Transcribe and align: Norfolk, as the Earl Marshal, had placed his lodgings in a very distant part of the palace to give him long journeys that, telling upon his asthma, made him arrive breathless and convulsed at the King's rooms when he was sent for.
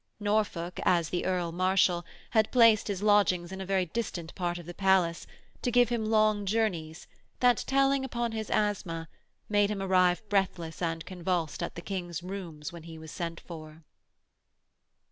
Norfolk, 0.19 0.79
as 0.81 1.09
the 1.09 1.25
Earl 1.25 1.51
Marshal, 1.51 2.03
had 2.31 2.49
placed 2.49 2.87
his 2.87 3.03
lodgings 3.03 3.51
in 3.51 3.61
a 3.61 3.67
very 3.67 3.85
distant 3.85 4.33
part 4.33 4.57
of 4.57 4.65
the 4.65 4.73
palace 4.73 5.27
to 5.61 5.69
give 5.69 5.89
him 5.89 6.07
long 6.07 6.43
journeys 6.47 7.05
that, 7.39 7.63
telling 7.67 8.03
upon 8.03 8.31
his 8.31 8.49
asthma, 8.49 9.07
made 9.47 9.69
him 9.69 9.79
arrive 9.79 10.27
breathless 10.27 10.81
and 10.81 11.05
convulsed 11.05 11.61
at 11.61 11.75
the 11.75 11.83
King's 11.83 12.23
rooms 12.23 12.73
when 12.73 12.81
he 12.89 12.97
was 12.97 13.11
sent 13.11 13.39
for. 13.41 13.83